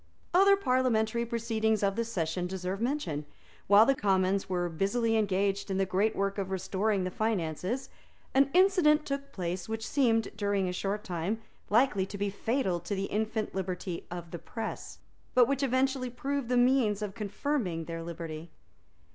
Other 0.33 0.55
parliamentary 0.55 1.27
proceedings 1.27 1.83
of 1.83 1.95
this 1.95 2.11
session 2.11 2.47
deserve 2.47 2.81
mention. 2.81 3.23
While 3.67 3.85
the 3.85 3.93
Commons 3.93 4.49
were 4.49 4.67
busily 4.67 5.15
engaged 5.15 5.69
in 5.69 5.77
the 5.77 5.85
great 5.85 6.15
work 6.15 6.39
of 6.39 6.49
restoring 6.49 7.03
the 7.03 7.11
finances, 7.11 7.87
an 8.33 8.49
incident 8.51 9.05
took 9.05 9.31
place 9.31 9.69
which 9.69 9.85
seemed, 9.87 10.29
during 10.35 10.67
a 10.67 10.73
short 10.73 11.03
time, 11.03 11.39
likely 11.69 12.07
to 12.07 12.17
be 12.17 12.31
fatal 12.31 12.79
to 12.79 12.95
the 12.95 13.05
infant 13.13 13.53
liberty 13.53 14.07
of 14.09 14.31
the 14.31 14.39
press, 14.39 14.97
but 15.35 15.47
which 15.47 15.61
eventually 15.61 16.09
proved 16.09 16.49
the 16.49 16.57
means 16.57 17.03
of 17.03 17.13
confirming 17.13 17.85
that 17.85 18.03
liberty. 18.03 18.49